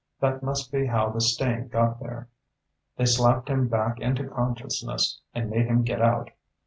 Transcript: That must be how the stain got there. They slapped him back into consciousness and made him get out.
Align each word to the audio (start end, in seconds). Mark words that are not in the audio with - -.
That 0.19 0.41
must 0.41 0.71
be 0.71 0.87
how 0.87 1.09
the 1.09 1.21
stain 1.21 1.67
got 1.67 1.99
there. 1.99 2.27
They 2.97 3.05
slapped 3.05 3.49
him 3.49 3.67
back 3.67 3.99
into 3.99 4.27
consciousness 4.27 5.21
and 5.31 5.51
made 5.51 5.67
him 5.67 5.83
get 5.83 6.01
out. 6.01 6.31